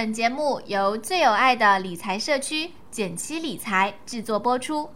[0.00, 4.88] 本节目由最有爱的理财社区简七理财制作播出。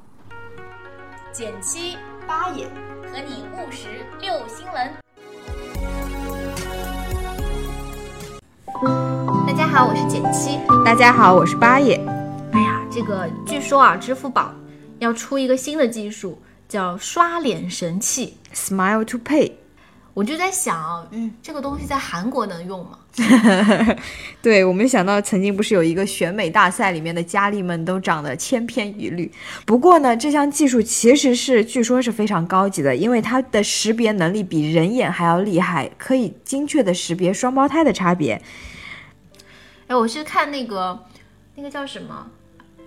[1.32, 2.66] 减七八爷
[3.10, 4.94] 和你务实六新闻。
[9.44, 10.60] 大家好，我是减七。
[10.84, 11.96] 大家好，我是八爷。
[12.52, 14.54] 哎呀，这个据说啊，支付宝
[15.00, 19.50] 要出一个新的技术，叫刷脸神器 Smile to Pay。
[20.14, 22.98] 我就在想，嗯，这个东西在韩国能用吗？
[24.42, 29.32] 对，我没想到曾经不是有一个选美大赛里面的佳丽们都长得千篇一律。
[29.64, 38.42] 不过呢，这项技术其实是据说是非常高级的，因为它的识别能力比人眼还要厉害，可以精确的识别双胞胎的差别。
[39.86, 41.06] 哎，我是看那个，
[41.54, 42.26] 那个叫什么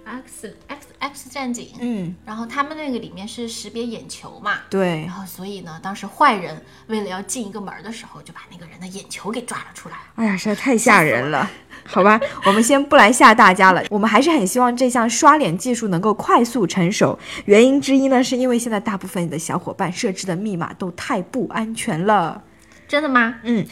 [0.06, 9.96] ？X X X 战警，嗯，然后他们那个里面是识别眼球嘛，对然，后所以呢，当时坏人为了要进一个门儿的时候，就把那个人的眼球给抓了出来。
[10.16, 11.50] 哎呀，实在太吓人了。
[11.88, 13.84] 好吧， 我们先不来吓大家了。
[13.90, 17.18] 我们还是很希望这项刷脸技术能够快速成熟。
[17.46, 22.44] 原因之一呢，是因为现在大部分的小伙伴设置的密码都太不安全了。
[22.88, 23.36] 真的吗？
[23.44, 23.66] 嗯，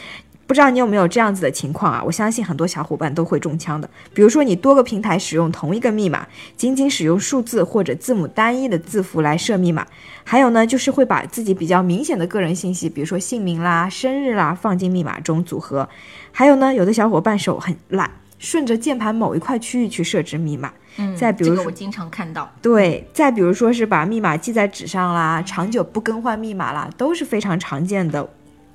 [0.53, 2.03] 不知道你有没有这样子的情况啊？
[2.05, 3.89] 我相信很多小伙伴都会中枪的。
[4.13, 9.87] 比如说，你多个平台使用同一个密码，仅仅使用数字或者字母单一的字符来设密码。
[10.23, 15.89] 还有呢，就是会把自己比较明显的个人信息，比如说姓名啦、生日啦，放进密码中组合。
[16.31, 20.71] 还有呢，有的小伙伴手很懒，顺着键盘某一块区域去设置密码。
[20.97, 22.47] 嗯，再比如说这个我经常看到。
[22.61, 28.29] 对，再比如说是把密码记在纸上啦，长久不更换密码啦，都是非常常见的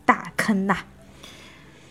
[0.05, 0.77] 大坑呐、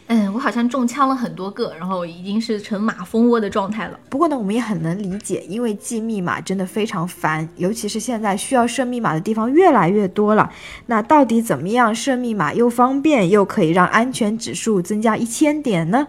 [0.10, 4.00] 嗯，我好像中枪了很多个，然后已经是成马蜂窝的状态了。
[4.10, 10.50] 不过呢，我们也很能理解，因为记密码真的非常烦，尤其是现在需要设密码的地方越来越多了。
[10.86, 16.08] 那到底怎么样设密码又方便，又可以让安全指数增加一千点呢？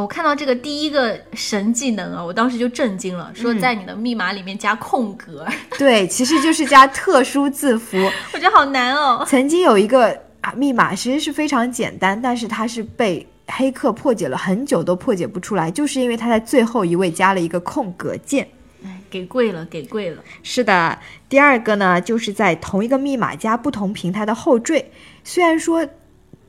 [0.00, 5.44] 我看到这个第一个神技能啊，我当时就震惊了，说在你的密码里面加空格，
[5.76, 7.98] 对，其实就是加特殊字符。
[8.32, 9.24] 我觉得好难哦。
[9.26, 18.46] 曾经有一个啊密码，其实是非常简单，但是它是被黑客破解了很久都破解不出来，就是因为他在最后一位加了一个空格键。
[18.84, 20.22] 哎，给贵了，给贵了。
[20.44, 20.96] 是的，
[21.28, 24.92] 第二个呢，就是在同一个密码加不同平台的后缀。
[25.24, 25.84] 虽然说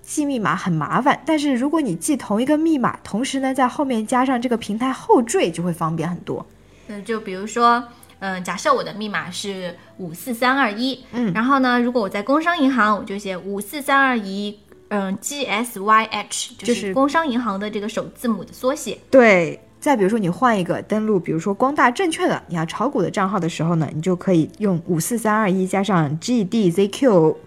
[0.09, 6.44] 记密码很麻烦，但是如果你记同一个密码，同时呢在后面加上这个平台后缀，就会方便很多。
[6.88, 7.84] 嗯，就比如说，
[8.18, 18.97] 嗯，假设我的密码是五四三二一，嗯然后呢，如果我在工商银行，我就写五四三二一，嗯，G S Y H，就就是是工商银行的这个首字母的缩写。
[19.12, 27.38] 对，再比如说你换一个登录，比如说光大证券的，你要炒股的账号的时候呢，你就可以用五四三二一加上 G D Z Q。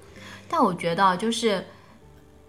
[0.49, 1.65] 但我觉得就是。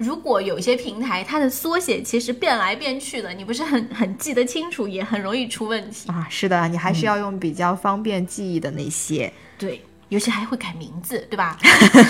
[0.03, 6.09] 如果有些平台，它的缩写其实变来变去的，你不是很很记得清楚，也很容易出问题。
[6.09, 9.31] 啊，是的，你还是要用比较方便记忆的那些。
[9.57, 11.57] 对，尤其还会改名字，对吧？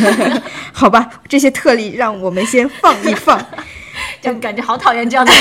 [0.74, 3.40] 好吧，这些特例让我们先放一放，
[4.24, 5.32] 就感觉好讨厌这样的。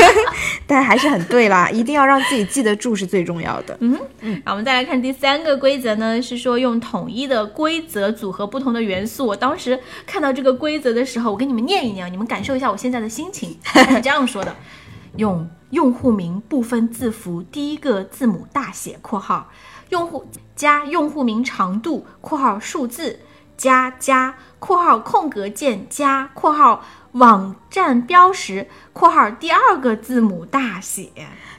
[0.66, 3.76] 但还是很对啦， 一定要让自己记得住是最重要的。
[4.20, 9.26] 然后我们再来看第三个规则呢，是说用统一的规则组合不同的元素。
[9.26, 13.58] 我当时看到这个规则的时候，我给你们念一念，你们感受一下我现在的心情。
[13.64, 14.54] 它是这样说的：
[15.16, 19.50] 用用户名部分字符第一个字母大写（括号），
[19.88, 23.20] 用户加用户名长度（括号数字）
[23.58, 26.82] 加加（括号空格键加括号
[27.12, 31.10] 网站标识）（括号第二个字母大写）。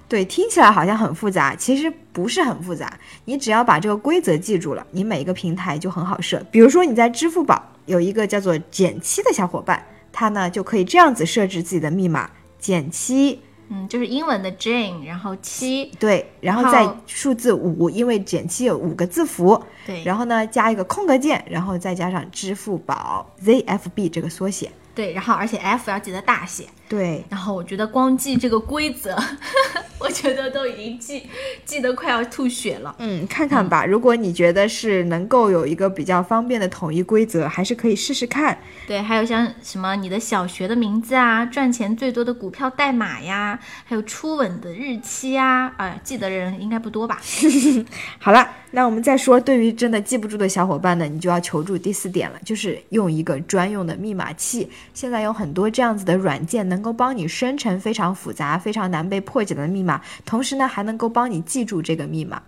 [0.10, 2.98] 对，听起来好像很复杂，其实不是很复杂。
[3.26, 6.44] 你只要把这个规则记住了，你每一个平台就很好设。
[6.50, 12.28] 比如说你在支付宝有一个叫做减七的小伙伴，他呢就可以这样子设置自己的密码：
[12.58, 24.72] 减七，嗯，就是英文的 Jane，然后七，对，然后再数字五，因为减七有五个字符，对，然后呢加一个空格键，然后再加上支付宝 ZFB 这个缩写。
[24.96, 26.66] 对，然后而且 F 要记得大写。
[26.90, 29.16] 对，然后我觉得光记这个规则，
[30.00, 31.24] 我觉得都已经记
[31.64, 32.96] 记得快要吐血了。
[32.98, 33.86] 嗯，看看吧。
[33.86, 38.58] 如果你觉得是能够有一个比较方便的统一规则，还是可以试试看。
[38.88, 47.22] 对，还有像什么你的小学的名字啊，赚钱最多的股票代码呀，还有初吻的日期呀，啊，记得人应该不多吧？
[48.18, 54.68] 好了，那我们再说，对于真的记不住的小伙伴呢，你就要求助第四点了，就是用一个专用的密码器。
[54.96, 62.42] 现在有很多这样子的软件，能够帮你生成非常复杂、非常难被破解的密码，同时呢，还能够帮你记住这个密码。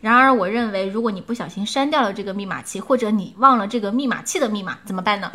[0.00, 5.28] 然而，我认为如果你不小心删掉了这个密码器，或者你忘了这个密码器的密码，怎么办呢？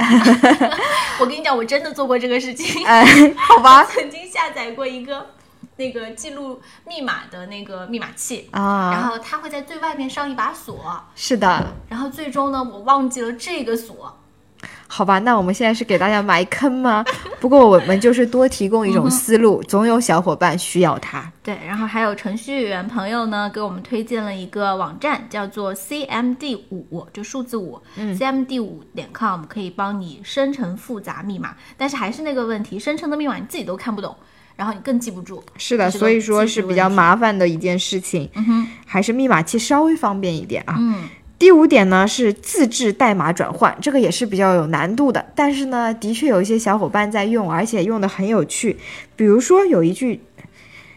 [1.20, 2.84] 我跟你讲，我真的做过这个事情。
[2.88, 3.06] 哎，
[3.36, 5.32] 好吧， 曾经下载过一个
[5.76, 14.18] 那个记录密码的那个密码器啊，然啊，后它会在最外面上一把锁，是的，然后最终呢，我忘记了这个锁。
[14.96, 17.04] 好吧，那我们现在是给大家埋坑吗？
[17.42, 21.32] 不过我们就是多提供一种思路，总有小伙伴需要它。
[21.42, 31.56] 对，然后还有程序员朋友呢，给我们推荐了一个网站，叫做 CMD 五，就数字五、c m d 五点 com，可以帮你生成复杂密码。
[31.76, 34.16] 但是还是那个问题，生成的密码你自己都看不懂，
[34.56, 35.44] 然后你更记不住。
[35.58, 40.76] 是的，所以说是比较麻烦的一件事情，嗯哼，还是密码器稍微方便一点啊。
[40.80, 41.10] 嗯，
[41.44, 48.78] 第五点呢是自制代码转换，这个也是比较有难度的，但是呢，的确有一些小伙伴在用，而且用的很有趣。
[49.18, 50.22] 比如说有一句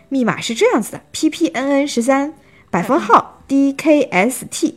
[0.09, 2.33] 密码是这样子的：ppnn 十三
[2.71, 4.75] 百分号 dkst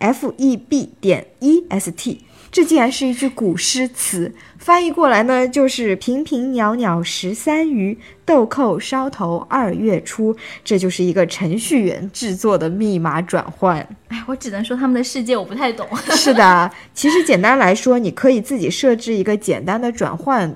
[0.00, 2.18] feb 点 est。
[2.54, 10.36] 这竟然是一句古诗词，翻译过来呢就是“平平袅袅十三余，豆蔻梢头二月初”。
[10.62, 13.78] 这就是一个程序员制作的密码转换。
[14.06, 15.84] 哎，我只能说他们的世界我不太懂。
[16.14, 20.54] 是的，其实简单来说，你可以自己设置一个简单的转换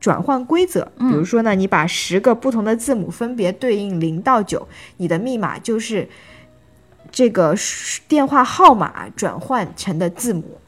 [0.00, 0.90] 转换规则。
[0.98, 6.08] 比如说呢，你把十个不同的字母分别对应零到九，你的密码就是
[7.12, 7.54] 这个
[8.08, 10.58] 电话号码转换成的字母。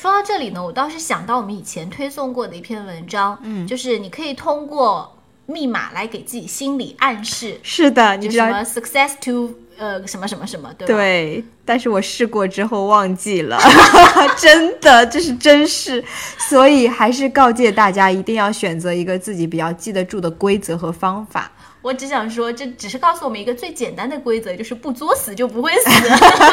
[0.00, 10.94] 说到这里呢，我倒是想到我们以前推送过的一篇文章，嗯，就是你可以通过密码来给自己心理暗示，是的，你知道就什么 success to 呃什么什么什么，对吧？
[10.94, 13.58] 对，但是我试过之后忘记了，
[14.38, 16.04] 真的，这是真事，
[16.48, 21.50] 所以还是告诫大家一定要选择一个自己比较记得住的规则和方法。
[21.80, 25.90] 我只想说，这只是告诉我们一个最简单的规则，就是不作死就不会死。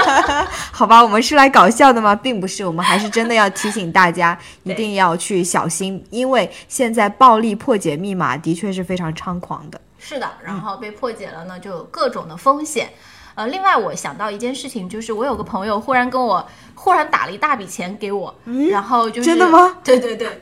[0.71, 2.15] 好吧，我们是来搞笑的吗？
[2.15, 9.81] 并不是，我们还是真的要提醒大家， 一定要去小心，因为现在暴力破解密码的确是非常猖狂的。
[9.97, 12.89] 是的，然后被破解了呢，就有各种的风险。
[13.33, 18.33] 呃，另外我想到一件事情，就是我有个朋友忽然跟我忽然打了一大笔钱给我，
[18.71, 19.75] 然后就是真的吗？
[19.83, 20.41] 对对对，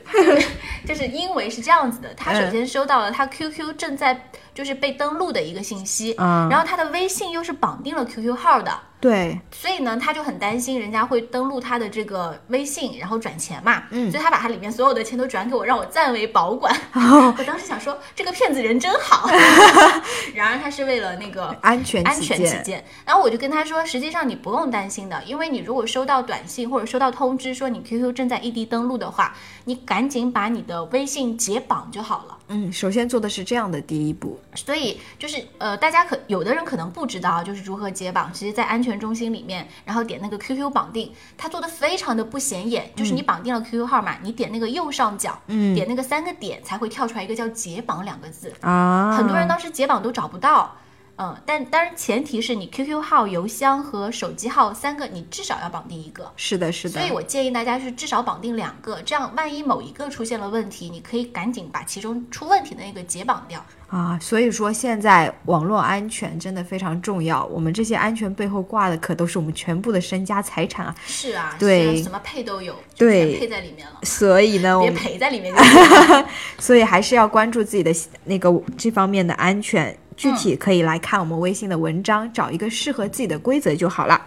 [0.83, 6.48] 就是因为是这样子的，他首先收到了他 QQ 正在就是被登录的一个信息，嗯。
[6.48, 8.72] 然后他的微信又是绑定了 QQ 号的，
[9.04, 13.82] 对，所以呢，他就很担心人家会登录他的这个微信，然后转钱嘛。
[13.90, 16.74] 嗯，所以他把他里面所有的钱都转给我，让我暂为保管。
[16.94, 19.28] 哦 我当时想说，这个骗子人真好。
[20.34, 29.36] 然而他是为了那个安全安全起见，然后我就跟他说，实际上你不用担心的，因为你如果收到短信或者收到通知说你 QQ 正在异地登录的话，
[29.66, 32.33] 你赶紧把你的微信解绑就好了。
[32.54, 34.38] 嗯，首先做的是这样的第一步。
[34.54, 38.32] 所以就是呃，大家可有的人可能不知道，就是如何解绑。
[38.32, 42.88] 其实，在安全中心里面，然后点那个 QQ 绑定，它做的非常的不显眼。
[42.94, 48.52] 就是你绑定了 QQ 号码，你点那个右上角，嗯点那个三个点，才会跳出来一个叫解绑两个字。
[48.60, 50.74] 啊，很多人当时解绑都找不到。
[51.16, 56.30] 嗯，但当然前提是你 QQ 号、邮箱和手机号三个，你至少要绑定一个。
[56.36, 63.64] 是的，是的所以，我建议大家是至少绑定两个，这样万一某一个出现了问题，你可以赶紧把其中出问题的那个解绑掉。
[63.88, 67.44] 啊，所以说现在网络安全真的非常重要。
[67.46, 70.94] 我们这些安全背后挂的可都是我们全部的身家财产啊。
[71.06, 75.62] 是啊，对什么配都有，对全配在里面了，所以呢，我别赔在里面就。
[76.58, 77.94] 所以还是要关注自己的
[78.24, 79.96] 那个这方面的安全。
[80.16, 84.20] 具体可以来看我们微信的文章，找一个适合自己的规则就好了。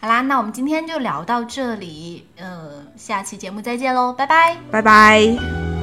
[0.00, 4.56] 好啦，那我们今天就聊到这里，呃，下期节目再见喽，拜拜。
[4.70, 5.77] 拜拜。